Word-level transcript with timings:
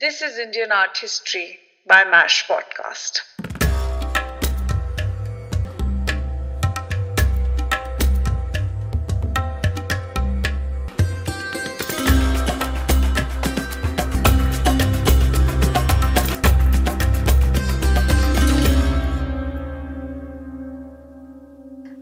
This 0.00 0.22
is 0.22 0.38
Indian 0.38 0.70
Art 0.70 0.96
History 0.96 1.58
by 1.84 2.04
MASH 2.04 2.46
Podcast. 2.46 3.22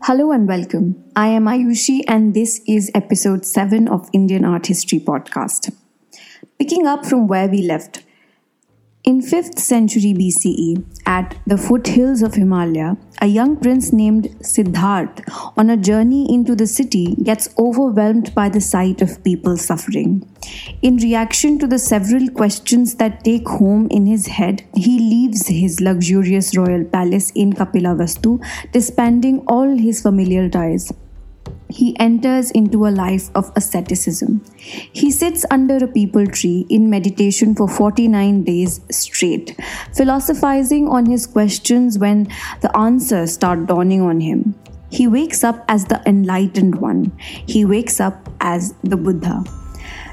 Hello 0.02 0.32
and 0.32 0.46
welcome. 0.46 1.02
I 1.16 1.28
am 1.28 1.46
Ayushi, 1.46 2.02
and 2.06 2.34
this 2.34 2.60
is 2.68 2.90
episode 2.94 3.46
7 3.46 3.88
of 3.88 4.10
Indian 4.12 4.44
Art 4.44 4.66
History 4.66 5.00
Podcast. 5.00 5.72
Picking 6.58 6.86
up 6.86 7.06
from 7.06 7.26
where 7.26 7.48
we 7.48 7.62
left, 7.62 8.02
in 9.06 9.20
5th 9.22 9.60
century 9.60 10.12
BCE, 10.14 10.84
at 11.06 11.36
the 11.46 11.56
foothills 11.56 12.22
of 12.22 12.34
Himalaya, 12.34 12.96
a 13.22 13.26
young 13.26 13.56
prince 13.56 13.92
named 13.92 14.24
Siddharth, 14.40 15.22
on 15.56 15.70
a 15.70 15.76
journey 15.76 16.26
into 16.28 16.56
the 16.56 16.66
city, 16.66 17.14
gets 17.22 17.48
overwhelmed 17.56 18.34
by 18.34 18.48
the 18.48 18.60
sight 18.60 19.00
of 19.00 19.22
people 19.22 19.56
suffering. 19.56 20.28
In 20.82 20.96
reaction 20.96 21.56
to 21.60 21.68
the 21.68 21.78
several 21.78 22.28
questions 22.30 22.96
that 22.96 23.22
take 23.22 23.46
home 23.46 23.86
in 23.92 24.06
his 24.06 24.26
head, 24.26 24.64
he 24.74 24.98
leaves 24.98 25.46
his 25.46 25.80
luxurious 25.80 26.56
royal 26.56 26.82
palace 26.84 27.30
in 27.36 27.52
Kapilavastu, 27.52 28.44
disbanding 28.72 29.44
all 29.46 29.78
his 29.78 30.02
familiar 30.02 30.48
ties 30.48 30.92
he 31.68 31.98
enters 31.98 32.50
into 32.50 32.86
a 32.86 32.88
life 32.88 33.30
of 33.34 33.50
asceticism. 33.56 34.44
He 34.60 35.10
sits 35.10 35.44
under 35.50 35.76
a 35.76 35.88
peepal 35.88 36.32
tree 36.32 36.66
in 36.68 36.88
meditation 36.90 37.54
for 37.54 37.68
49 37.68 38.44
days 38.44 38.80
straight, 38.90 39.56
philosophizing 39.94 40.88
on 40.88 41.06
his 41.06 41.26
questions 41.26 41.98
when 41.98 42.28
the 42.60 42.76
answers 42.76 43.34
start 43.34 43.66
dawning 43.66 44.00
on 44.00 44.20
him. 44.20 44.54
He 44.90 45.06
wakes 45.06 45.42
up 45.42 45.64
as 45.68 45.86
the 45.86 46.00
enlightened 46.06 46.80
one, 46.80 47.12
he 47.18 47.64
wakes 47.64 48.00
up 48.00 48.28
as 48.40 48.74
the 48.84 48.96
Buddha. 48.96 49.44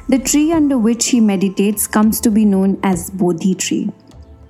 The 0.09 0.19
tree 0.19 0.51
under 0.51 0.77
which 0.77 1.07
he 1.07 1.21
meditates 1.21 1.87
comes 1.87 2.19
to 2.21 2.31
be 2.31 2.43
known 2.43 2.79
as 2.83 3.09
Bodhi 3.09 3.55
tree. 3.55 3.89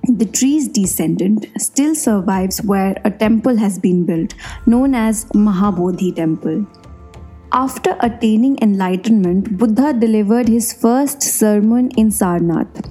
The 0.02 0.26
tree's 0.26 0.68
descendant 0.68 1.46
still 1.58 1.94
survives 1.94 2.60
where 2.62 3.00
a 3.04 3.10
temple 3.10 3.56
has 3.56 3.78
been 3.78 4.04
built, 4.04 4.34
known 4.66 4.94
as 4.94 5.24
Mahabodhi 5.26 6.14
Temple. 6.14 6.66
After 7.56 7.96
attaining 8.00 8.58
enlightenment, 8.60 9.56
Buddha 9.56 9.92
delivered 9.92 10.48
his 10.48 10.72
first 10.72 11.22
sermon 11.22 11.92
in 11.92 12.08
Sarnath. 12.08 12.84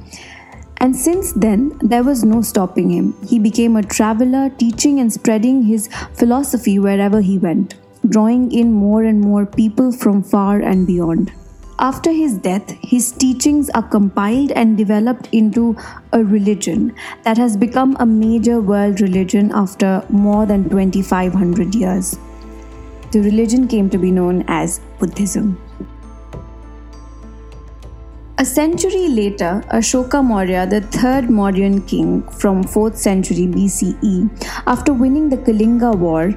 And 0.78 0.96
since 0.96 1.34
then, 1.34 1.78
there 1.82 2.02
was 2.02 2.24
no 2.24 2.42
stopping 2.42 2.90
him. 2.90 3.14
He 3.28 3.40
became 3.40 3.76
a 3.76 3.84
traveler, 3.84 4.50
teaching 4.52 5.02
and 5.02 5.12
spreading 5.12 5.64
his 5.64 5.90
philosophy 6.14 6.80
wherever 6.80 7.20
he 7.20 7.38
went, 7.38 7.76
drawing 8.08 8.54
in 8.54 8.72
more 8.72 9.04
and 9.04 9.20
more 9.20 9.46
people 9.46 9.92
from 9.92 10.24
far 10.24 10.62
and 10.62 10.88
beyond. 10.88 11.34
After 11.78 12.14
his 12.14 12.38
death, 12.38 12.72
his 12.82 13.12
teachings 13.12 13.70
are 13.72 13.84
compiled 13.84 14.54
and 14.54 14.78
developed 14.78 15.28
into 15.34 15.76
a 16.14 16.24
religion 16.24 16.96
that 17.24 17.38
has 17.38 17.58
become 17.58 17.98
a 18.00 18.06
major 18.06 18.62
world 18.62 19.02
religion 19.02 19.52
after 19.54 20.06
more 20.08 20.46
than 20.46 20.70
2500 20.70 21.76
years 21.76 22.18
the 23.14 23.22
religion 23.22 23.68
came 23.68 23.90
to 23.90 23.98
be 23.98 24.12
known 24.12 24.44
as 24.48 24.80
Buddhism. 25.00 25.58
A 28.40 28.46
century 28.46 29.08
later, 29.08 29.64
Ashoka 29.72 30.24
Maurya, 30.26 30.66
the 30.66 30.82
third 30.82 31.26
Mauryan 31.26 31.88
king 31.88 32.24
from 32.40 32.64
4th 32.64 32.98
century 32.98 33.46
BCE, 33.48 34.16
after 34.66 34.92
winning 34.92 35.30
the 35.30 35.38
Kalinga 35.38 35.96
War, 35.96 36.34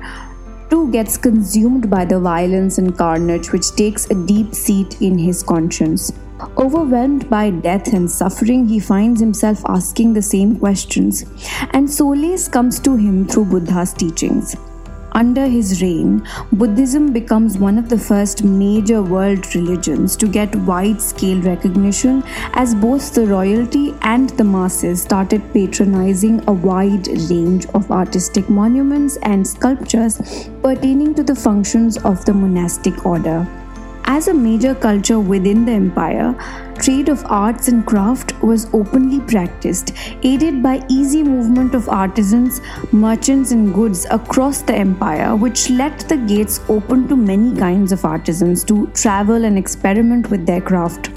too 0.69 0.93
gets 0.93 1.17
consumed 1.17 1.89
by 1.89 2.05
the 2.05 2.21
violence 2.21 2.77
and 2.77 2.97
carnage 2.99 3.51
which 3.53 3.73
takes 3.73 4.11
a 4.11 4.15
deep 4.27 4.55
seat 4.55 5.01
in 5.01 5.17
his 5.17 5.43
conscience. 5.43 6.13
Overwhelmed 6.59 7.31
by 7.31 7.49
death 7.51 7.95
and 7.95 8.11
suffering, 8.11 8.69
he 8.69 8.79
finds 8.79 9.19
himself 9.19 9.65
asking 9.67 10.13
the 10.13 10.23
same 10.23 10.59
questions, 10.59 11.25
and 11.71 11.91
solace 11.91 12.47
comes 12.47 12.79
to 12.81 12.95
him 12.95 13.27
through 13.27 13.47
Buddha's 13.47 13.95
teachings. 13.95 14.55
Under 15.17 15.47
his 15.47 15.81
reign, 15.81 16.29
Buddhism 16.53 17.11
becomes 17.11 17.57
one 17.57 17.79
of 17.79 17.89
the 17.89 17.97
first 17.97 18.45
major 18.45 19.03
world 19.03 19.55
religions 19.55 20.15
to 20.15 20.29
get 20.29 20.55
wide 20.55 21.01
scale 21.01 21.41
recognition 21.41 22.23
as 22.53 22.75
both 22.75 23.15
the 23.15 23.27
royalty 23.27 23.95
and 24.03 24.29
the 24.31 24.45
masses 24.45 25.01
started 25.01 25.43
patronizing 25.55 26.45
a 26.47 26.53
wide 26.53 27.09
range 27.31 27.65
of 27.73 27.91
artistic 27.91 28.51
monuments 28.51 29.17
and 29.23 29.47
sculptures 29.47 30.21
pertaining 30.63 31.15
to 31.15 31.23
the 31.23 31.35
functions 31.35 31.97
of 32.05 32.23
the 32.27 32.35
monastic 32.35 33.07
order. 33.07 33.47
As 34.09 34.29
a 34.29 34.35
major 34.35 34.73
culture 34.73 35.19
within 35.19 35.65
the 35.65 35.73
empire, 35.73 36.33
trade 36.79 37.09
of 37.09 37.25
arts 37.27 37.67
and 37.67 37.85
craft 37.85 38.41
was 38.41 38.73
openly 38.73 39.19
practiced, 39.19 39.93
aided 40.23 40.63
by 40.63 40.87
easy 40.89 41.25
movement 41.25 41.75
of 41.75 41.89
artisans, 41.89 42.61
merchants, 42.93 43.51
and 43.51 43.75
goods 43.75 44.07
across 44.11 44.63
the 44.63 44.77
empire, 44.77 45.35
which 45.35 45.71
let 45.71 45.99
the 46.09 46.17
gates 46.17 46.61
open 46.69 47.09
to 47.09 47.17
many 47.17 47.59
kinds 47.59 47.91
of 47.91 48.05
artisans 48.05 48.63
to 48.65 48.87
travel 48.95 49.45
and 49.45 49.59
experiment 49.59 50.31
with 50.31 50.47
their 50.47 50.61
craft. 50.61 51.11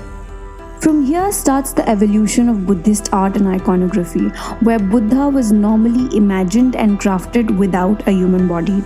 From 0.82 1.06
here 1.06 1.32
starts 1.32 1.74
the 1.74 1.88
evolution 1.88 2.50
of 2.50 2.66
Buddhist 2.66 3.14
art 3.14 3.36
and 3.36 3.48
iconography, 3.48 4.30
where 4.62 4.80
Buddha 4.80 5.30
was 5.30 5.52
normally 5.52 6.18
imagined 6.18 6.76
and 6.76 7.00
crafted 7.00 7.56
without 7.56 8.08
a 8.08 8.12
human 8.12 8.48
body. 8.48 8.84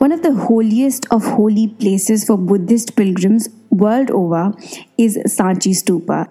One 0.00 0.12
of 0.12 0.22
the 0.22 0.32
holiest 0.32 1.06
of 1.10 1.22
holy 1.22 1.68
places 1.68 2.24
for 2.24 2.38
Buddhist 2.38 2.96
pilgrims 2.96 3.50
world 3.68 4.10
over 4.10 4.54
is 4.96 5.18
Sanchi 5.26 5.74
Stupa. 5.74 6.26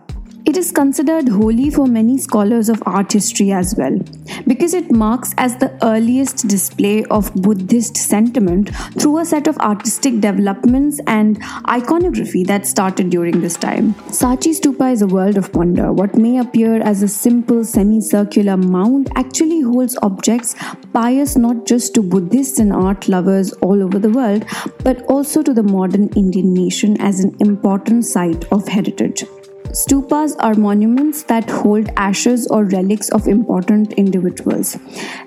It 0.49 0.57
is 0.57 0.71
considered 0.71 1.29
holy 1.29 1.69
for 1.69 1.85
many 1.85 2.17
scholars 2.17 2.69
of 2.69 2.81
art 2.87 3.13
history 3.13 3.51
as 3.51 3.75
well, 3.77 3.99
because 4.47 4.73
it 4.73 4.89
marks 4.91 5.35
as 5.37 5.55
the 5.57 5.71
earliest 5.83 6.47
display 6.47 7.03
of 7.11 7.31
Buddhist 7.35 7.95
sentiment 7.95 8.75
through 8.99 9.19
a 9.19 9.25
set 9.25 9.45
of 9.45 9.59
artistic 9.59 10.19
developments 10.21 10.99
and 11.05 11.39
iconography 11.67 12.43
that 12.45 12.65
started 12.65 13.11
during 13.11 13.41
this 13.41 13.57
time. 13.57 13.93
Sanchi 14.07 14.59
Stupa 14.59 14.91
is 14.91 15.03
a 15.03 15.07
world 15.07 15.37
of 15.37 15.53
wonder. 15.53 15.93
What 15.93 16.15
may 16.15 16.39
appear 16.39 16.81
as 16.81 17.03
a 17.03 17.07
simple 17.07 17.63
semicircular 17.63 18.57
mound 18.57 19.11
actually 19.15 19.61
holds 19.61 19.99
objects 20.01 20.55
pious 20.93 21.37
not 21.37 21.67
just 21.67 21.93
to 21.93 22.01
Buddhists 22.01 22.57
and 22.57 22.73
art 22.73 23.07
lovers 23.07 23.53
all 23.61 23.83
over 23.83 23.99
the 23.99 24.09
world, 24.09 24.45
but 24.83 25.03
also 25.03 25.43
to 25.43 25.53
the 25.53 25.61
modern 25.61 26.09
Indian 26.15 26.55
nation 26.55 26.99
as 26.99 27.19
an 27.19 27.35
important 27.39 28.03
site 28.03 28.51
of 28.51 28.67
heritage. 28.67 29.25
Stupas 29.71 30.35
are 30.39 30.55
monuments 30.55 31.21
that 31.23 31.47
hold 31.47 31.89
ashes 31.95 32.47
or 32.47 32.63
relics 32.63 33.09
of 33.09 33.27
important 33.27 33.93
individuals. 33.93 34.75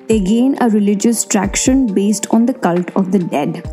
They 0.09 0.19
gain 0.19 0.57
a 0.61 0.69
religious 0.69 1.25
traction 1.25 1.95
based 1.95 2.27
on 2.33 2.47
the 2.47 2.55
cult 2.55 2.91
of 2.97 3.13
the 3.13 3.21
dead. 3.21 3.65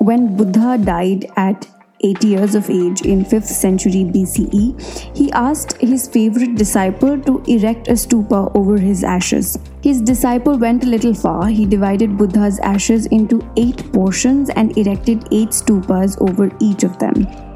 When 0.00 0.36
Buddha 0.36 0.76
died 0.76 1.30
at 1.36 1.66
80 2.00 2.28
years 2.28 2.54
of 2.54 2.68
age 2.68 3.00
in 3.06 3.24
5th 3.24 3.44
century 3.44 4.04
BCE, 4.04 5.16
he 5.16 5.32
asked 5.32 5.78
his 5.78 6.06
favorite 6.06 6.56
disciple 6.56 7.18
to 7.22 7.42
erect 7.46 7.88
a 7.88 7.92
stupa 7.92 8.54
over 8.54 8.76
his 8.76 9.02
ashes. 9.02 9.58
His 9.82 10.02
disciple 10.02 10.58
went 10.58 10.84
a 10.84 10.88
little 10.88 11.14
far. 11.14 11.46
He 11.46 11.64
divided 11.64 12.18
Buddha's 12.18 12.58
ashes 12.60 13.06
into 13.06 13.40
eight 13.56 13.90
portions 13.94 14.50
and 14.50 14.76
erected 14.76 15.26
eight 15.32 15.50
stupas 15.50 16.20
over 16.20 16.54
each 16.60 16.84
of 16.84 16.98
them. 16.98 17.47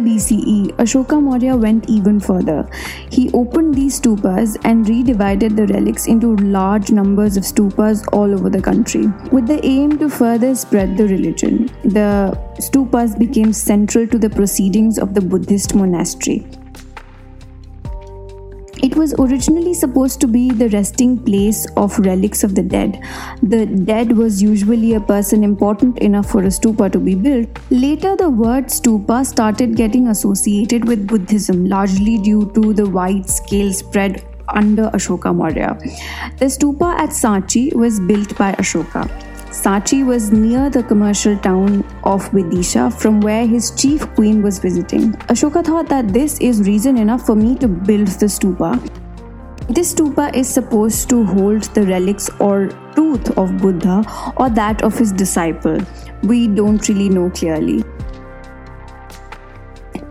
BCE, 0.00 0.72
Ashoka 0.76 1.22
Maurya 1.22 1.56
went 1.56 1.88
even 1.88 2.20
further. 2.20 2.68
He 3.10 3.30
opened 3.32 3.74
these 3.74 4.00
stupas 4.00 4.56
and 4.64 4.86
redivided 4.86 5.56
the 5.56 5.66
relics 5.66 6.06
into 6.06 6.36
large 6.36 6.90
numbers 6.90 7.36
of 7.36 7.44
stupas 7.44 8.04
all 8.12 8.32
over 8.32 8.50
the 8.50 8.62
country. 8.62 9.06
With 9.30 9.46
the 9.46 9.64
aim 9.64 9.98
to 9.98 10.08
further 10.08 10.54
spread 10.54 10.96
the 10.96 11.08
religion, 11.08 11.66
the 11.84 12.38
stupas 12.58 13.18
became 13.18 13.52
central 13.52 14.06
to 14.06 14.18
the 14.18 14.30
proceedings 14.30 14.98
of 14.98 15.14
the 15.14 15.20
Buddhist 15.20 15.74
monastery. 15.74 16.46
It 18.90 18.96
was 18.96 19.14
originally 19.20 19.72
supposed 19.72 20.20
to 20.20 20.26
be 20.26 20.50
the 20.50 20.68
resting 20.70 21.16
place 21.16 21.64
of 21.76 21.96
relics 22.00 22.42
of 22.42 22.56
the 22.56 22.62
dead. 22.64 23.00
The 23.40 23.64
dead 23.64 24.16
was 24.16 24.42
usually 24.42 24.94
a 24.94 25.00
person 25.00 25.44
important 25.44 26.00
enough 26.00 26.28
for 26.28 26.42
a 26.42 26.48
stupa 26.48 26.90
to 26.90 26.98
be 26.98 27.14
built. 27.14 27.60
Later, 27.70 28.16
the 28.16 28.28
word 28.28 28.64
stupa 28.66 29.24
started 29.24 29.76
getting 29.76 30.08
associated 30.08 30.88
with 30.88 31.06
Buddhism, 31.06 31.66
largely 31.66 32.18
due 32.18 32.50
to 32.56 32.74
the 32.74 32.90
wide 32.90 33.30
scale 33.30 33.72
spread 33.72 34.24
under 34.48 34.90
Ashoka 34.90 35.32
Maurya. 35.32 35.78
The 36.38 36.46
stupa 36.46 36.92
at 36.98 37.10
Sanchi 37.10 37.72
was 37.72 38.00
built 38.00 38.36
by 38.36 38.54
Ashoka. 38.54 39.08
Sanchi 39.50 40.06
was 40.06 40.30
near 40.30 40.70
the 40.70 40.80
commercial 40.80 41.36
town 41.36 41.80
of 42.04 42.30
Vidisha 42.30 42.92
from 42.96 43.20
where 43.20 43.44
his 43.44 43.72
chief 43.72 44.06
queen 44.14 44.42
was 44.42 44.60
visiting. 44.60 45.12
Ashoka 45.32 45.64
thought 45.64 45.88
that 45.88 46.12
this 46.12 46.38
is 46.38 46.60
reason 46.68 46.96
enough 46.96 47.26
for 47.26 47.34
me 47.34 47.56
to 47.56 47.66
build 47.66 48.06
the 48.06 48.26
stupa. 48.26 48.78
This 49.68 49.92
stupa 49.92 50.32
is 50.36 50.48
supposed 50.48 51.08
to 51.08 51.24
hold 51.24 51.64
the 51.74 51.82
relics 51.82 52.30
or 52.38 52.68
truth 52.94 53.36
of 53.36 53.58
Buddha 53.58 54.04
or 54.36 54.50
that 54.50 54.82
of 54.82 54.96
his 54.96 55.10
disciple. 55.10 55.78
We 56.22 56.46
don't 56.46 56.88
really 56.88 57.08
know 57.08 57.28
clearly. 57.30 57.82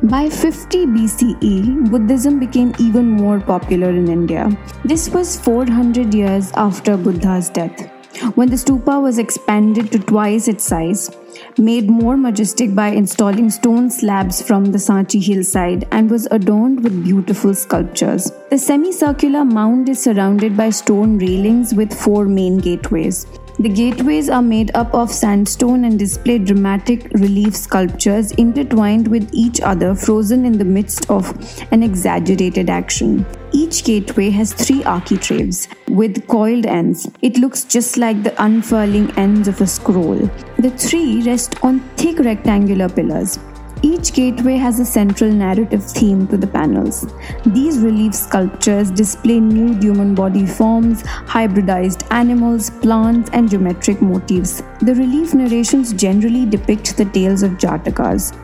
By 0.04 0.30
50 0.30 0.86
BCE, 0.86 1.90
Buddhism 1.90 2.40
became 2.40 2.74
even 2.78 3.10
more 3.10 3.40
popular 3.40 3.90
in 3.90 4.10
India. 4.10 4.50
This 4.84 5.10
was 5.10 5.40
400 5.40 6.14
years 6.14 6.52
after 6.56 6.98
Buddha's 6.98 7.50
death, 7.50 7.90
when 8.36 8.50
the 8.50 8.56
stupa 8.56 9.02
was 9.02 9.18
expanded 9.18 9.92
to 9.92 10.00
twice 10.00 10.48
its 10.48 10.66
size, 10.66 11.10
made 11.58 11.90
more 11.90 12.18
majestic 12.18 12.76
by 12.76 12.90
installing 12.90 13.50
stone 13.50 13.90
slabs 13.90 14.42
from 14.42 14.66
the 14.66 14.78
Sanchi 14.78 15.22
hillside, 15.24 15.88
and 15.92 16.10
was 16.10 16.28
adorned 16.32 16.84
with 16.84 17.04
beautiful 17.04 17.54
sculptures. 17.54 18.32
The 18.50 18.58
semicircular 18.58 19.46
mound 19.46 19.90
is 19.90 20.02
surrounded 20.02 20.58
by 20.58 20.70
stone 20.70 21.18
railings 21.18 21.74
with 21.74 21.94
four 21.94 22.26
main 22.26 22.58
gateways. 22.58 23.26
The 23.62 23.68
gateways 23.68 24.30
are 24.30 24.42
made 24.42 24.72
up 24.74 24.94
of 24.94 25.12
sandstone 25.12 25.84
and 25.84 26.00
display 26.00 26.38
dramatic 26.38 27.12
relief 27.16 27.54
sculptures 27.58 28.32
intertwined 28.32 29.10
with 29.10 29.30
each 29.34 29.60
other, 29.60 29.94
frozen 29.96 30.46
in 30.46 30.58
the 30.58 30.64
midst 30.64 31.12
of 31.12 31.28
an 31.74 31.84
exaggerated 31.84 32.70
action. 32.70 33.26
Each 33.52 33.84
gateway 33.84 34.30
has 34.30 34.54
three 34.54 34.82
architraves 34.86 35.68
with 35.90 36.26
coiled 36.30 36.68
ends. 36.68 37.10
It 37.22 37.38
looks 37.38 37.66
just 37.66 37.98
like 37.98 38.24
the 38.24 38.42
unfurling 38.42 39.12
ends 39.18 39.50
of 39.50 39.60
a 39.60 39.68
scroll. 39.68 40.30
The 40.58 40.72
three 40.78 41.22
rest 41.24 41.62
on 41.62 41.82
thick 41.98 42.20
rectangular 42.20 42.88
pillars. 42.88 43.40
Each 43.82 44.12
gateway 44.12 44.56
has 44.58 44.80
a 44.82 44.86
central 44.86 45.32
narrative 45.32 45.84
theme 45.84 46.28
to 46.28 46.38
the 46.38 46.48
panels. 46.48 47.08
These 47.46 47.80
relief 47.80 48.14
sculptures 48.14 48.92
display 48.92 49.40
nude 49.40 49.82
human 49.82 50.14
body 50.14 50.46
forms, 50.46 51.04
hybridized 51.04 52.06
animals, 52.12 52.70
plants, 52.70 53.30
and 53.32 53.50
geometric 53.50 54.02
motifs. 54.02 54.62
The 54.82 54.96
relief 54.96 55.34
narrations 55.34 55.94
generally 55.94 56.46
depict 56.46 56.98
the 56.98 57.06
tales 57.06 57.42
of 57.42 57.52
Jatakas. 57.52 58.36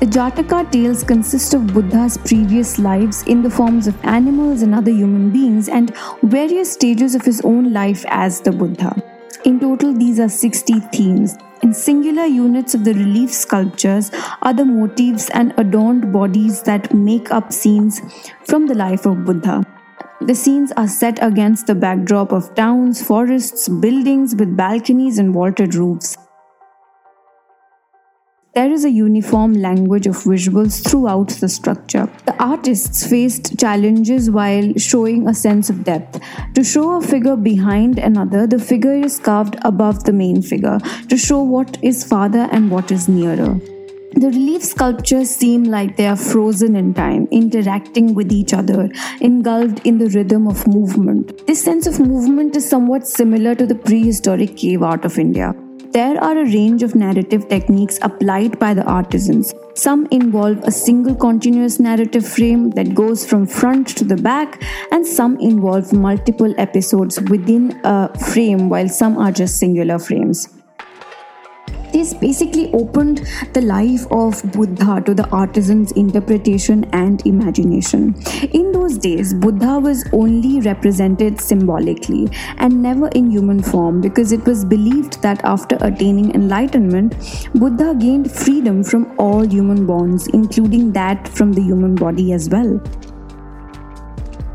The 0.00 0.06
Jataka 0.06 0.72
tales 0.72 1.04
consist 1.04 1.52
of 1.52 1.66
Buddha's 1.66 2.16
previous 2.16 2.78
lives 2.78 3.22
in 3.24 3.42
the 3.42 3.50
forms 3.50 3.86
of 3.86 4.04
animals 4.04 4.62
and 4.62 4.74
other 4.74 4.90
human 4.90 5.30
beings 5.30 5.68
and 5.68 5.94
various 6.22 6.72
stages 6.72 7.14
of 7.14 7.22
his 7.22 7.42
own 7.42 7.72
life 7.74 8.04
as 8.08 8.40
the 8.40 8.50
Buddha. 8.50 8.96
In 9.44 9.60
total, 9.60 9.92
these 9.92 10.18
are 10.18 10.28
60 10.28 10.80
themes 10.92 11.36
and 11.62 11.74
singular 11.74 12.26
units 12.26 12.74
of 12.74 12.84
the 12.84 12.92
relief 12.94 13.32
sculptures 13.32 14.10
are 14.42 14.52
the 14.52 14.64
motifs 14.64 15.30
and 15.30 15.54
adorned 15.58 16.12
bodies 16.12 16.62
that 16.62 16.92
make 16.92 17.30
up 17.30 17.52
scenes 17.52 18.00
from 18.44 18.66
the 18.66 18.74
life 18.74 19.06
of 19.06 19.24
Buddha. 19.24 19.64
The 20.20 20.34
scenes 20.34 20.72
are 20.76 20.88
set 20.88 21.18
against 21.22 21.66
the 21.66 21.74
backdrop 21.74 22.32
of 22.32 22.54
towns, 22.54 23.02
forests, 23.02 23.68
buildings 23.68 24.34
with 24.34 24.56
balconies 24.56 25.18
and 25.18 25.32
vaulted 25.32 25.74
roofs. 25.74 26.16
There 28.54 28.70
is 28.70 28.84
a 28.84 28.90
uniform 28.90 29.54
language 29.54 30.06
of 30.06 30.16
visuals 30.16 30.86
throughout 30.86 31.28
the 31.28 31.48
structure. 31.48 32.06
The 32.26 32.34
artists 32.38 33.06
faced 33.06 33.58
challenges 33.58 34.30
while 34.30 34.74
showing 34.76 35.26
a 35.26 35.32
sense 35.32 35.70
of 35.70 35.84
depth. 35.84 36.20
To 36.52 36.62
show 36.62 36.98
a 36.98 37.00
figure 37.00 37.36
behind 37.36 37.98
another, 37.98 38.46
the 38.46 38.58
figure 38.58 38.92
is 38.92 39.18
carved 39.18 39.56
above 39.62 40.04
the 40.04 40.12
main 40.12 40.42
figure 40.42 40.78
to 41.08 41.16
show 41.16 41.40
what 41.40 41.78
is 41.80 42.04
farther 42.04 42.46
and 42.52 42.70
what 42.70 42.90
is 42.90 43.08
nearer. 43.08 43.58
The 44.16 44.28
relief 44.28 44.62
sculptures 44.62 45.30
seem 45.30 45.64
like 45.64 45.96
they 45.96 46.06
are 46.06 46.14
frozen 46.14 46.76
in 46.76 46.92
time, 46.92 47.28
interacting 47.30 48.14
with 48.14 48.30
each 48.30 48.52
other, 48.52 48.90
engulfed 49.22 49.86
in 49.86 49.96
the 49.96 50.10
rhythm 50.10 50.46
of 50.46 50.66
movement. 50.66 51.46
This 51.46 51.64
sense 51.64 51.86
of 51.86 51.98
movement 51.98 52.54
is 52.54 52.68
somewhat 52.68 53.08
similar 53.08 53.54
to 53.54 53.64
the 53.64 53.74
prehistoric 53.74 54.58
cave 54.58 54.82
art 54.82 55.06
of 55.06 55.18
India. 55.18 55.54
There 55.92 56.18
are 56.24 56.38
a 56.38 56.44
range 56.44 56.82
of 56.82 56.94
narrative 56.94 57.50
techniques 57.50 57.98
applied 58.00 58.58
by 58.58 58.72
the 58.72 58.82
artisans. 58.84 59.52
Some 59.74 60.06
involve 60.10 60.56
a 60.64 60.70
single 60.70 61.14
continuous 61.14 61.78
narrative 61.78 62.26
frame 62.26 62.70
that 62.70 62.94
goes 62.94 63.26
from 63.26 63.46
front 63.46 63.88
to 63.98 64.04
the 64.04 64.16
back, 64.16 64.62
and 64.90 65.06
some 65.06 65.36
involve 65.38 65.92
multiple 65.92 66.54
episodes 66.56 67.20
within 67.20 67.78
a 67.84 68.08
frame, 68.18 68.70
while 68.70 68.88
some 68.88 69.18
are 69.18 69.32
just 69.32 69.58
singular 69.58 69.98
frames. 69.98 70.48
This 72.02 72.14
basically 72.14 72.68
opened 72.72 73.18
the 73.52 73.60
life 73.60 74.08
of 74.10 74.42
Buddha 74.50 75.00
to 75.06 75.14
the 75.14 75.24
artisan's 75.30 75.92
interpretation 75.92 76.82
and 76.92 77.24
imagination. 77.24 78.16
In 78.52 78.72
those 78.72 78.98
days, 78.98 79.32
Buddha 79.32 79.78
was 79.78 80.04
only 80.12 80.60
represented 80.62 81.40
symbolically 81.40 82.28
and 82.58 82.82
never 82.82 83.06
in 83.10 83.30
human 83.30 83.62
form 83.62 84.00
because 84.00 84.32
it 84.32 84.44
was 84.44 84.64
believed 84.64 85.22
that 85.22 85.44
after 85.44 85.78
attaining 85.80 86.34
enlightenment, 86.34 87.14
Buddha 87.54 87.94
gained 87.94 88.32
freedom 88.32 88.82
from 88.82 89.14
all 89.16 89.46
human 89.46 89.86
bonds, 89.86 90.26
including 90.26 90.90
that 90.94 91.28
from 91.28 91.52
the 91.52 91.62
human 91.62 91.94
body 91.94 92.32
as 92.32 92.48
well 92.48 92.80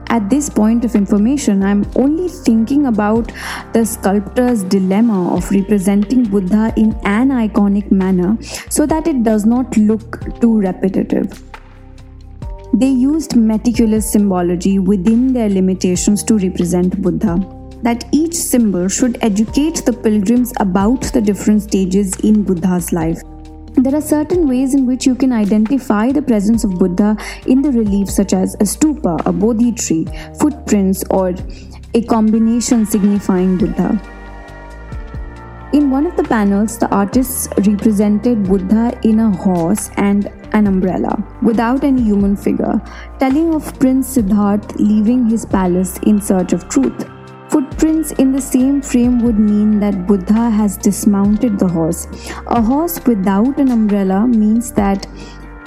at 0.10 0.30
this 0.30 0.50
point 0.50 0.86
of 0.86 0.96
information, 0.96 1.64
I'm 1.64 1.86
only 1.96 2.30
thinking 2.30 2.86
about 2.86 3.32
the 3.74 3.86
sculptor's 3.86 4.64
dilemma 4.64 5.36
of 5.36 5.50
representing 5.52 6.24
Buddha 6.24 6.74
in 6.78 6.94
aniconic 7.02 7.92
manner 7.92 8.38
so 8.70 8.86
that 8.86 9.08
it 9.08 9.24
does 9.24 9.46
not 9.46 9.76
look 9.78 10.40
too 10.40 10.60
repetitive. 10.60 11.44
They 12.74 12.90
used 12.90 13.36
meticulous 13.36 14.12
symbology 14.12 14.80
within 14.80 15.34
their 15.34 15.50
limitations 15.50 16.24
to 16.24 16.38
represent 16.38 17.02
Buddha. 17.02 17.38
That 17.84 18.06
each 18.12 18.34
symbol 18.34 18.88
should 18.88 19.18
educate 19.22 19.86
the 19.86 19.94
pilgrims 19.94 20.52
about 20.60 21.02
the 21.14 21.22
different 21.22 21.62
stages 21.64 22.14
in 22.22 22.44
Buddha's 22.44 22.92
life. 22.92 23.22
There 23.80 23.96
are 23.96 24.02
certain 24.02 24.48
ways 24.48 24.74
in 24.74 24.88
which 24.88 25.06
you 25.06 25.14
can 25.14 25.32
identify 25.32 26.12
the 26.12 26.22
presence 26.24 26.64
of 26.64 26.80
Buddha 26.80 27.16
in 27.46 27.62
the 27.62 27.72
relief, 27.72 28.10
such 28.10 28.34
as 28.34 28.56
a 28.56 28.64
stupa, 28.64 29.24
a 29.28 29.32
bodhi 29.32 29.72
tree, 29.72 30.08
footprints, 30.40 31.04
or 31.12 31.36
a 31.94 32.02
combination 32.02 32.88
signifying 32.88 33.56
Buddha. 33.56 34.02
In 35.74 35.92
one 35.92 36.08
of 36.08 36.18
the 36.18 36.24
panels, 36.24 36.80
the 36.80 36.90
artists 36.90 37.50
represented 37.68 38.46
Buddha 38.46 39.00
in 39.04 39.20
a 39.20 39.30
horse 39.30 39.92
and 39.98 40.32
an 40.54 40.66
umbrella, 40.66 41.24
without 41.44 41.84
any 41.84 42.02
human 42.02 42.36
figure, 42.36 42.82
telling 43.20 43.54
of 43.54 43.78
Prince 43.80 44.18
Siddharth 44.18 44.76
leaving 44.80 45.30
his 45.30 45.46
palace 45.46 46.00
in 46.00 46.20
search 46.20 46.52
of 46.52 46.68
truth. 46.68 47.08
Footprints 47.78 48.12
in 48.14 48.32
the 48.32 48.42
same 48.42 48.82
frame 48.82 49.20
would 49.22 49.38
mean 49.38 49.80
that 49.82 50.08
Buddha 50.08 50.50
has 50.50 50.78
dismounted 50.78 51.60
the 51.60 51.68
horse. 51.68 52.08
A 52.48 52.60
horse 52.60 53.00
without 53.06 53.60
an 53.60 53.70
umbrella 53.70 54.26
means 54.26 54.72
that 54.72 55.06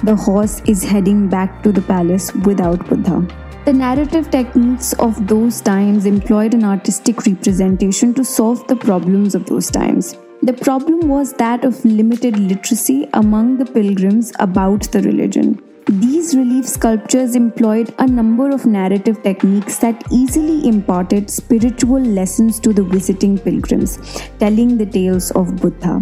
the 0.03 0.17
horse 0.17 0.61
is 0.67 0.83
heading 0.83 1.29
back 1.29 1.63
to 1.63 1.71
the 1.71 1.83
palace 1.83 2.35
without 2.35 2.85
Buddha. 2.89 3.25
The 3.65 3.73
narrative 3.75 4.29
techniques 4.29 4.93
of 4.95 5.25
those 5.29 5.61
times 5.61 6.05
employed 6.05 6.53
an 6.53 6.65
artistic 6.65 7.25
representation 7.25 8.13
to 8.15 8.25
solve 8.25 8.67
the 8.67 8.75
problems 8.75 9.37
of 9.37 9.47
those 9.47 9.71
times. 9.71 10.17
The 10.43 10.55
problem 10.55 11.07
was 11.07 11.33
that 11.35 11.65
of 11.65 11.85
limited 11.85 12.37
literacy 12.41 13.09
among 13.13 13.59
the 13.59 13.67
pilgrims 13.67 14.33
about 14.41 14.91
the 14.91 15.03
religion. 15.03 15.63
These 15.87 16.37
relief 16.37 16.67
sculptures 16.67 17.35
employed 17.35 17.95
a 17.99 18.07
number 18.07 18.51
of 18.51 18.67
narrative 18.67 19.23
techniques 19.23 19.79
that 19.79 20.05
easily 20.13 20.69
imparted 20.69 21.31
spiritual 21.31 22.01
lessons 22.01 22.61
to 22.61 22.73
the 22.73 22.83
visiting 22.83 23.39
pilgrims, 23.39 23.99
telling 24.39 24.77
the 24.77 24.85
tales 24.85 25.31
of 25.33 25.57
Buddha. 25.57 26.01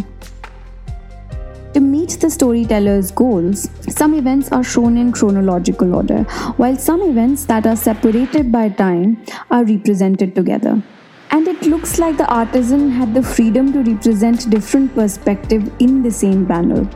To 1.74 1.80
meet 1.80 2.18
the 2.20 2.28
storyteller's 2.28 3.12
goals, 3.12 3.70
some 3.88 4.14
events 4.14 4.50
are 4.50 4.64
shown 4.64 4.98
in 4.98 5.12
chronological 5.12 5.94
order, 5.94 6.24
while 6.56 6.76
some 6.76 7.00
events 7.02 7.44
that 7.44 7.66
are 7.66 7.76
separated 7.76 8.50
by 8.50 8.68
time 8.68 9.24
are 9.50 9.64
represented 9.64 10.34
together. 10.34 10.82
And 11.30 11.46
it 11.46 11.62
looks 11.62 11.98
like 11.98 12.16
the 12.16 12.28
artisan 12.28 12.90
had 12.90 13.14
the 13.14 13.22
freedom 13.22 13.72
to 13.72 13.82
represent 13.82 14.50
different 14.50 14.94
perspectives 14.94 15.70
in 15.78 16.02
the 16.02 16.10
same 16.10 16.46
panel 16.46 16.88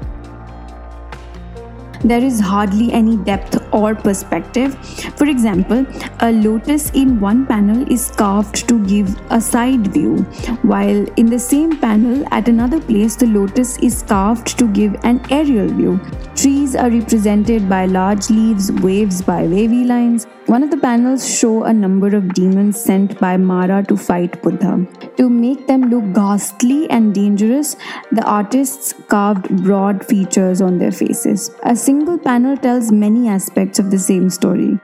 there 2.05 2.23
is 2.23 2.41
hardly 2.41 2.93
any 2.93 3.17
depth 3.17 3.59
or 3.73 3.95
perspective. 3.95 4.77
For 5.17 5.27
example, 5.27 5.87
a 6.21 6.33
lotus 6.33 6.91
in 6.91 7.21
one 7.21 7.47
panel 7.47 7.91
is 7.91 8.11
carved 8.11 8.69
to 8.69 8.85
give 8.87 9.21
a 9.31 9.41
side 9.41 9.93
view, 9.93 10.19
while 10.63 11.07
in 11.17 11.27
the 11.27 11.39
same 11.39 11.79
panel 11.79 12.27
at 12.31 12.49
another 12.49 12.81
place, 12.81 13.17
the 13.17 13.27
lotus 13.27 13.79
is 13.79 14.03
carved 14.03 14.59
to 14.59 14.69
give 14.69 14.97
an 15.05 15.25
aerial 15.31 15.69
view. 15.69 16.01
Trees 16.35 16.75
are 16.75 16.91
represented 16.91 17.69
by 17.69 17.87
large 17.87 18.31
leaves, 18.31 18.73
waves 18.73 19.23
by 19.23 19.47
wavy 19.47 19.85
lines, 19.85 20.27
One 20.53 20.63
of 20.63 20.71
the 20.71 20.77
panels 20.77 21.27
show 21.35 21.65
a 21.65 21.73
number 21.73 22.15
of 22.15 22.35
demons 22.35 22.79
sent 22.79 23.19
by 23.19 23.39
Mara 23.39 23.83
to 23.85 23.97
fight 23.97 24.43
Buddha. 24.43 24.87
To 25.17 25.31
make 25.31 25.67
them 25.67 25.89
look 25.89 26.13
ghastly 26.13 26.91
and 26.91 27.15
dangerous, 27.15 27.75
the 28.11 28.23
artists 28.25 28.93
carved 29.09 29.49
broad 29.65 30.05
features 30.05 30.61
on 30.61 30.77
their 30.77 30.93
faces. 30.93 31.51
A 31.63 31.75
single 31.75 32.19
panel 32.19 32.59
tells 32.59 32.93
many 32.93 33.29
aspects 33.29 33.79
of 33.79 33.91
the 33.91 33.99
same 33.99 34.29
story. 34.29 34.79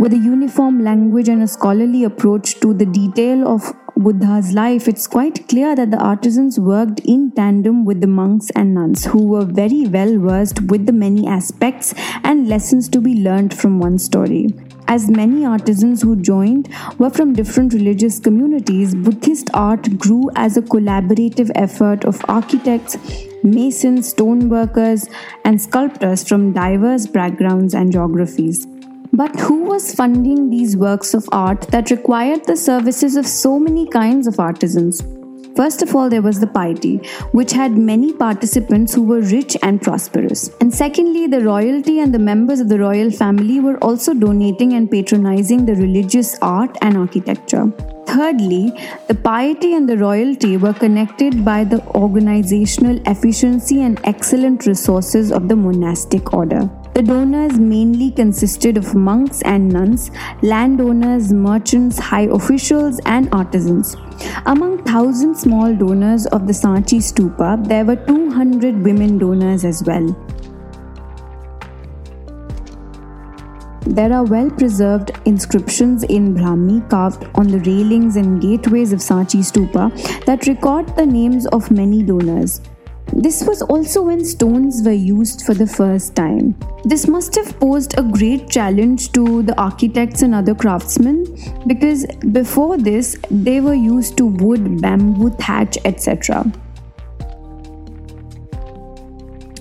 With 0.00 0.12
a 0.12 0.18
uniform 0.18 0.82
language 0.82 1.28
and 1.28 1.44
a 1.44 1.46
scholarly 1.46 2.02
approach 2.02 2.58
to 2.58 2.74
the 2.74 2.86
detail 2.86 3.46
of 3.46 3.72
Buddha's 3.98 4.52
life, 4.52 4.86
it's 4.86 5.08
quite 5.08 5.48
clear 5.48 5.74
that 5.74 5.90
the 5.90 5.98
artisans 5.98 6.56
worked 6.56 7.00
in 7.00 7.32
tandem 7.32 7.84
with 7.84 8.00
the 8.00 8.06
monks 8.06 8.48
and 8.50 8.72
nuns, 8.72 9.04
who 9.04 9.26
were 9.26 9.44
very 9.44 9.88
well 9.88 10.16
versed 10.20 10.60
with 10.70 10.86
the 10.86 10.92
many 10.92 11.26
aspects 11.26 11.94
and 12.22 12.48
lessons 12.48 12.88
to 12.90 13.00
be 13.00 13.14
learned 13.14 13.52
from 13.52 13.80
one 13.80 13.98
story. 13.98 14.54
As 14.86 15.10
many 15.10 15.44
artisans 15.44 16.00
who 16.00 16.14
joined 16.14 16.72
were 16.98 17.10
from 17.10 17.32
different 17.32 17.74
religious 17.74 18.20
communities, 18.20 18.94
Buddhist 18.94 19.50
art 19.52 19.98
grew 19.98 20.30
as 20.36 20.56
a 20.56 20.62
collaborative 20.62 21.50
effort 21.56 22.04
of 22.04 22.24
architects, 22.28 22.96
masons, 23.42 24.14
stoneworkers, 24.14 25.12
and 25.44 25.60
sculptors 25.60 26.22
from 26.22 26.52
diverse 26.52 27.08
backgrounds 27.08 27.74
and 27.74 27.90
geographies. 27.90 28.64
But 29.12 29.38
who 29.40 29.64
was 29.64 29.94
funding 29.94 30.50
these 30.50 30.76
works 30.76 31.14
of 31.14 31.28
art 31.32 31.62
that 31.72 31.90
required 31.90 32.44
the 32.44 32.56
services 32.56 33.16
of 33.16 33.26
so 33.26 33.58
many 33.58 33.88
kinds 33.88 34.26
of 34.26 34.38
artisans? 34.38 35.02
First 35.56 35.82
of 35.82 35.96
all, 35.96 36.08
there 36.08 36.22
was 36.22 36.38
the 36.38 36.46
piety, 36.46 36.98
which 37.32 37.52
had 37.52 37.76
many 37.76 38.12
participants 38.12 38.94
who 38.94 39.02
were 39.02 39.22
rich 39.22 39.56
and 39.62 39.82
prosperous. 39.82 40.50
And 40.60 40.72
secondly, 40.72 41.26
the 41.26 41.40
royalty 41.40 41.98
and 41.98 42.14
the 42.14 42.18
members 42.20 42.60
of 42.60 42.68
the 42.68 42.78
royal 42.78 43.10
family 43.10 43.58
were 43.58 43.76
also 43.78 44.14
donating 44.14 44.74
and 44.74 44.88
patronizing 44.88 45.66
the 45.66 45.74
religious 45.74 46.38
art 46.40 46.76
and 46.80 46.96
architecture. 46.96 47.72
Thirdly, 48.06 48.72
the 49.08 49.14
piety 49.14 49.74
and 49.74 49.88
the 49.88 49.98
royalty 49.98 50.56
were 50.56 50.72
connected 50.72 51.44
by 51.44 51.64
the 51.64 51.84
organizational 51.88 53.00
efficiency 53.06 53.82
and 53.82 54.00
excellent 54.04 54.64
resources 54.64 55.32
of 55.32 55.48
the 55.48 55.56
monastic 55.56 56.32
order. 56.32 56.70
The 56.94 57.02
donors 57.02 57.58
mainly 57.58 58.10
consisted 58.10 58.76
of 58.76 58.94
monks 58.94 59.42
and 59.42 59.68
nuns, 59.68 60.10
landowners, 60.42 61.32
merchants, 61.32 61.98
high 61.98 62.28
officials, 62.38 63.00
and 63.06 63.28
artisans. 63.32 63.96
Among 64.46 64.82
thousand 64.84 65.36
small 65.36 65.74
donors 65.74 66.26
of 66.26 66.46
the 66.46 66.52
Sanchi 66.52 66.98
stupa, 66.98 67.66
there 67.68 67.84
were 67.84 67.96
200 67.96 68.82
women 68.82 69.18
donors 69.18 69.64
as 69.64 69.84
well. 69.84 70.16
There 73.86 74.12
are 74.12 74.24
well 74.24 74.50
preserved 74.50 75.12
inscriptions 75.24 76.02
in 76.02 76.34
Brahmi 76.34 76.90
carved 76.90 77.26
on 77.34 77.48
the 77.48 77.60
railings 77.60 78.16
and 78.16 78.40
gateways 78.40 78.92
of 78.92 78.98
Sanchi 78.98 79.40
stupa 79.40 80.24
that 80.26 80.46
record 80.46 80.94
the 80.96 81.06
names 81.06 81.46
of 81.46 81.70
many 81.70 82.02
donors. 82.02 82.60
This 83.12 83.42
was 83.42 83.62
also 83.62 84.02
when 84.02 84.24
stones 84.24 84.82
were 84.84 84.92
used 84.92 85.42
for 85.42 85.54
the 85.54 85.66
first 85.66 86.14
time. 86.14 86.54
This 86.84 87.08
must 87.08 87.34
have 87.34 87.58
posed 87.58 87.98
a 87.98 88.02
great 88.02 88.48
challenge 88.48 89.12
to 89.12 89.42
the 89.42 89.58
architects 89.60 90.22
and 90.22 90.34
other 90.34 90.54
craftsmen 90.54 91.26
because 91.66 92.06
before 92.32 92.76
this 92.76 93.16
they 93.30 93.60
were 93.60 93.74
used 93.74 94.16
to 94.18 94.26
wood, 94.26 94.80
bamboo, 94.80 95.30
thatch, 95.30 95.78
etc. 95.84 96.44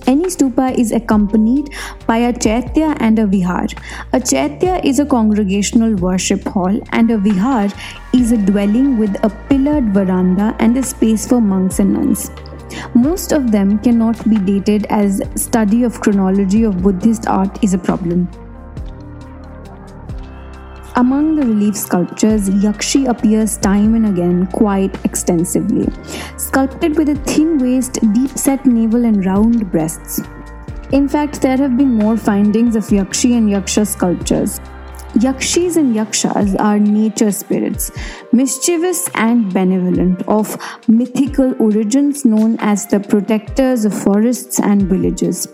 Any 0.07 0.27
stupa 0.27 0.73
is 0.77 0.93
accompanied 0.93 1.69
by 2.05 2.17
a 2.17 2.31
chaitya 2.31 2.95
and 3.01 3.19
a 3.19 3.25
vihar. 3.25 3.67
A 4.13 4.21
chaitya 4.21 4.79
is 4.81 4.99
a 4.99 5.05
congregational 5.05 5.95
worship 5.95 6.43
hall, 6.45 6.79
and 6.93 7.11
a 7.11 7.17
vihar 7.17 7.77
is 8.13 8.31
a 8.31 8.37
dwelling 8.37 8.97
with 8.97 9.21
a 9.25 9.29
pillared 9.49 9.93
veranda 9.93 10.55
and 10.59 10.77
a 10.77 10.83
space 10.83 11.27
for 11.27 11.41
monks 11.41 11.79
and 11.79 11.93
nuns. 11.93 12.31
Most 12.93 13.31
of 13.31 13.51
them 13.51 13.79
cannot 13.79 14.29
be 14.29 14.37
dated 14.37 14.85
as 14.89 15.21
study 15.35 15.83
of 15.83 15.99
chronology 16.01 16.63
of 16.63 16.81
Buddhist 16.81 17.27
art 17.27 17.63
is 17.63 17.73
a 17.73 17.77
problem. 17.77 18.27
Among 20.95 21.35
the 21.35 21.45
relief 21.45 21.75
sculptures, 21.75 22.49
Yakshi 22.49 23.07
appears 23.07 23.57
time 23.57 23.93
and 23.93 24.07
again 24.07 24.47
quite 24.47 24.95
extensively, 25.05 25.87
sculpted 26.37 26.97
with 26.97 27.09
a 27.09 27.15
thin 27.17 27.59
waist, 27.59 27.99
deep 28.13 28.31
set 28.31 28.65
navel, 28.65 29.05
and 29.05 29.23
round 29.23 29.71
breasts. 29.71 30.19
In 30.91 31.07
fact, 31.07 31.41
there 31.41 31.57
have 31.57 31.77
been 31.77 31.93
more 31.93 32.17
findings 32.17 32.75
of 32.75 32.85
Yakshi 32.85 33.37
and 33.37 33.47
Yaksha 33.47 33.85
sculptures. 33.85 34.59
Yakshis 35.15 35.77
and 35.77 35.95
Yakshas 35.95 36.55
are 36.55 36.77
nature 36.77 37.31
spirits, 37.31 37.91
mischievous 38.31 39.09
and 39.15 39.51
benevolent, 39.53 40.21
of 40.27 40.57
mythical 40.87 41.55
origins 41.59 42.25
known 42.25 42.57
as 42.59 42.85
the 42.87 42.99
protectors 42.99 43.85
of 43.85 43.93
forests 43.93 44.59
and 44.59 44.83
villages. 44.83 45.47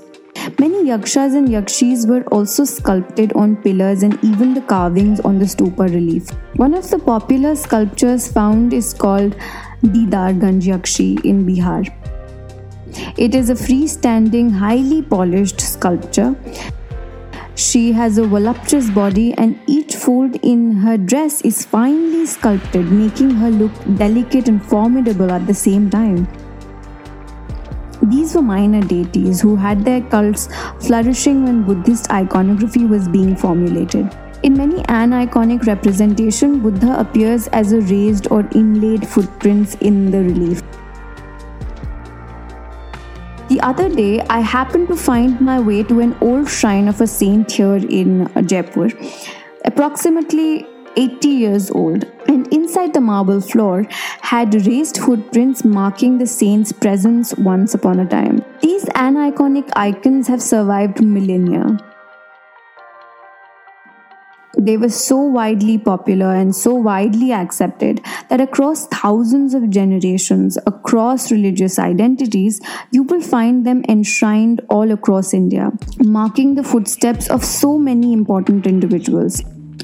Many 0.59 0.87
yakshas 0.87 1.35
and 1.35 1.47
yakshis 1.47 2.07
were 2.07 2.23
also 2.23 2.65
sculpted 2.65 3.31
on 3.33 3.55
pillars 3.57 4.03
and 4.03 4.21
even 4.23 4.53
the 4.53 4.61
carvings 4.61 5.19
on 5.21 5.39
the 5.39 5.45
stupa 5.45 5.87
relief. 5.93 6.29
One 6.55 6.73
of 6.73 6.89
the 6.89 6.99
popular 6.99 7.55
sculptures 7.55 8.27
found 8.27 8.73
is 8.73 8.93
called 8.93 9.35
Didarganj 9.83 10.63
Yakshi 10.63 11.23
in 11.23 11.45
Bihar. 11.45 11.87
It 13.17 13.35
is 13.35 13.49
a 13.49 13.53
freestanding, 13.53 14.51
highly 14.51 15.01
polished 15.01 15.61
sculpture 15.61 16.35
she 17.55 17.91
has 17.91 18.17
a 18.17 18.23
voluptuous 18.23 18.89
body, 18.89 19.33
and 19.37 19.59
each 19.67 19.95
fold 19.95 20.35
in 20.41 20.71
her 20.77 20.97
dress 20.97 21.41
is 21.41 21.65
finely 21.65 22.25
sculpted, 22.25 22.91
making 22.91 23.29
her 23.31 23.51
look 23.51 23.71
delicate 23.95 24.47
and 24.47 24.65
formidable 24.65 25.31
at 25.31 25.45
the 25.45 25.53
same 25.53 25.89
time. 25.89 26.27
These 28.01 28.35
were 28.35 28.41
minor 28.41 28.81
deities 28.81 29.39
who 29.39 29.55
had 29.55 29.85
their 29.85 30.01
cults 30.01 30.49
flourishing 30.81 31.45
when 31.45 31.63
Buddhist 31.63 32.11
iconography 32.11 32.85
was 32.85 33.07
being 33.07 33.35
formulated. 33.35 34.11
In 34.41 34.57
many 34.57 34.81
aniconic 34.83 35.65
representation, 35.67 36.59
Buddha 36.59 36.99
appears 36.99 37.47
as 37.49 37.71
a 37.71 37.79
raised 37.81 38.27
or 38.29 38.41
inlaid 38.53 39.07
footprints 39.07 39.75
in 39.75 40.11
the 40.11 40.19
relief. 40.19 40.61
The 43.53 43.61
other 43.61 43.87
day, 43.87 44.19
I 44.31 44.39
happened 44.39 44.87
to 44.87 44.95
find 44.95 45.39
my 45.39 45.59
way 45.59 45.83
to 45.83 45.99
an 45.99 46.17
old 46.21 46.49
shrine 46.49 46.87
of 46.87 46.99
a 47.01 47.05
saint 47.05 47.51
here 47.51 47.75
in 47.75 48.27
Jaipur, 48.47 48.89
approximately 49.63 50.65
80 50.97 51.27
years 51.27 51.69
old, 51.69 52.05
and 52.27 52.51
inside 52.51 52.95
the 52.95 53.01
marble 53.01 53.41
floor 53.41 53.85
had 54.21 54.55
raised 54.65 54.97
footprints 54.97 55.63
marking 55.63 56.17
the 56.17 56.25
saint's 56.25 56.71
presence 56.71 57.35
once 57.37 57.75
upon 57.75 57.99
a 57.99 58.07
time. 58.07 58.43
These 58.63 58.85
aniconic 58.85 59.69
icons 59.75 60.27
have 60.29 60.41
survived 60.41 61.03
millennia. 61.03 61.77
They 64.65 64.77
were 64.77 64.87
so 64.87 65.17
widely 65.17 65.77
popular 65.77 66.33
and 66.33 66.55
so 66.55 66.73
widely 66.73 67.33
accepted 67.33 67.99
that 68.29 68.39
across 68.39 68.87
thousands 68.87 69.53
of 69.53 69.69
generations, 69.69 70.57
across 70.65 71.29
religious 71.33 71.77
identities, 71.77 72.61
you 72.91 73.03
will 73.03 73.19
find 73.19 73.65
them 73.65 73.83
enshrined 73.89 74.61
all 74.69 74.91
across 74.91 75.33
India, 75.33 75.71
marking 75.99 76.55
the 76.55 76.63
footsteps 76.63 77.29
of 77.29 77.43
so 77.43 77.77
many 77.77 78.13
important 78.13 78.65
individuals. 78.65 79.43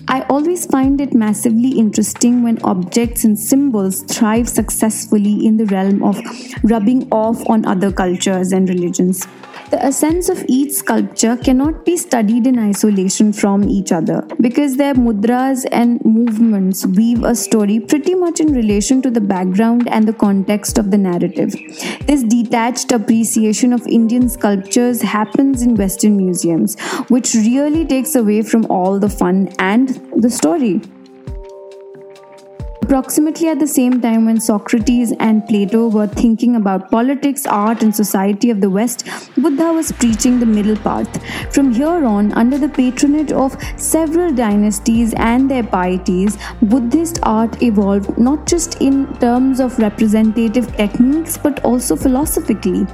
I 0.10 0.22
always 0.22 0.66
find 0.66 1.00
it 1.00 1.14
massively 1.14 1.70
interesting 1.78 2.42
when 2.42 2.58
objects 2.64 3.26
and 3.26 3.38
symbols 3.38 4.02
thrive 4.02 4.50
successfully 4.50 5.46
in 5.46 5.58
the 5.58 5.68
realm 5.68 6.02
of 6.02 6.20
rubbing 6.64 7.08
off 7.12 7.48
on 7.48 7.64
other 7.66 7.92
cultures 7.92 8.52
and 8.52 8.68
religions. 8.68 9.28
The 9.70 9.84
essence 9.86 10.30
of 10.30 10.44
each 10.48 10.72
sculpture 10.72 11.38
cannot 11.38 11.86
be 11.86 11.96
studied 11.96 12.48
in 12.48 12.58
isolation 12.58 13.32
from 13.32 13.70
each 13.70 13.92
other 13.92 14.26
because 14.42 14.78
their 14.78 14.96
mudras 14.96 15.64
and 15.72 16.04
movements 16.04 16.88
weave 16.88 17.24
a 17.24 17.36
story 17.36 17.80
pretty 17.80 18.16
much 18.16 18.40
in 18.40 18.52
relation 18.52 19.04
to 19.04 19.12
the 19.12 19.22
background 19.22 19.88
and 19.90 20.08
the 20.08 20.14
context 20.14 20.80
of 20.80 20.90
the 20.90 20.98
narrative. 20.98 21.54
This 22.08 22.24
detached 22.24 22.92
appreciation 22.92 23.72
of 23.72 23.86
Indian 23.86 24.28
sculptures 24.28 25.04
happens 25.04 25.62
in 25.62 25.76
Western 25.76 26.18
museums, 26.18 26.80
which 27.10 27.36
really 27.36 27.86
takes 27.86 28.16
away 28.16 28.42
from 28.42 28.66
all 28.72 28.98
the 28.98 29.10
fun 29.10 29.54
and 29.60 29.99
the 30.22 30.30
story. 30.30 30.82
Approximately 32.82 33.50
at 33.50 33.60
the 33.60 33.68
same 33.68 34.02
time 34.02 34.26
when 34.26 34.40
Socrates 34.42 35.12
and 35.20 35.46
Plato 35.48 35.88
were 35.90 36.08
thinking 36.08 36.56
about 36.56 36.90
politics, 36.90 37.46
art, 37.46 37.84
and 37.84 37.96
society 37.96 38.50
of 38.50 38.62
the 38.62 38.70
West, 38.70 39.08
Buddha 39.38 39.72
was 39.72 39.92
preaching 39.92 40.40
the 40.40 40.46
middle 40.48 40.76
path. 40.76 41.22
From 41.54 41.72
here 41.72 42.04
on, 42.04 42.34
under 42.34 42.58
the 42.58 42.68
patronage 42.68 43.32
of 43.32 43.56
several 43.78 44.34
dynasties 44.34 45.14
and 45.18 45.52
their 45.52 45.64
pieties, 45.64 46.40
Buddhist 46.64 47.20
art 47.22 47.62
evolved 47.62 48.18
not 48.18 48.48
just 48.48 48.82
in 48.82 49.06
terms 49.20 49.60
of 49.60 49.78
representative 49.78 50.76
techniques 50.76 51.38
but 51.38 51.64
also 51.64 51.96
philosophically. 51.96 52.88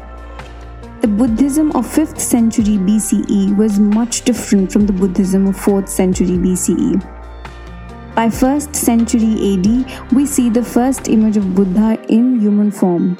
the 1.05 1.11
Buddhism 1.11 1.71
of 1.75 1.85
5th 1.85 2.19
century 2.19 2.77
BCE 2.85 3.55
was 3.55 3.79
much 3.79 4.23
different 4.23 4.71
from 4.71 4.87
the 4.87 4.93
Buddhism 4.93 5.45
of 5.45 5.55
4th 5.55 5.87
century 5.87 6.37
BCE. 6.45 7.14
By 8.15 8.27
1st 8.29 8.73
century 8.77 9.33
AD, 9.53 10.13
we 10.13 10.25
see 10.25 10.49
the 10.49 10.63
first 10.63 11.09
image 11.09 11.35
of 11.35 11.53
Buddha 11.53 12.01
in 12.07 12.39
human 12.39 12.71
form. 12.71 13.17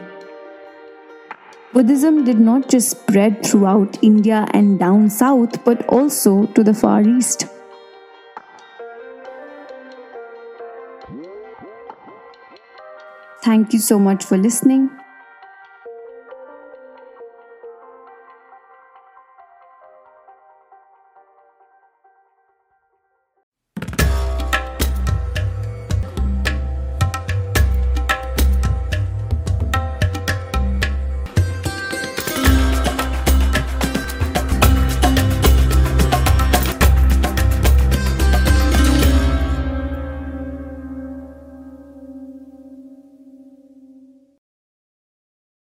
Buddhism 1.73 2.23
did 2.23 2.39
not 2.39 2.69
just 2.69 2.91
spread 2.91 3.45
throughout 3.45 4.01
India 4.01 4.47
and 4.51 4.79
down 4.79 5.09
south, 5.09 5.65
but 5.65 5.85
also 5.87 6.45
to 6.53 6.63
the 6.63 6.73
Far 6.73 7.01
East. 7.01 7.47
Thank 13.43 13.73
you 13.73 13.79
so 13.79 13.99
much 13.99 14.23
for 14.23 14.37
listening. 14.37 14.89